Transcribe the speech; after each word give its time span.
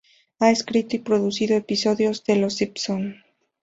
Ha 0.39 0.49
escrito 0.49 0.95
y 0.95 0.99
producido 1.01 1.55
episodios 1.55 2.23
de 2.23 2.37
"Los 2.37 2.55
Simpson". 2.55 3.17